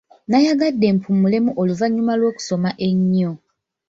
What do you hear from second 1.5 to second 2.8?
oluvanyuma lw'okusoma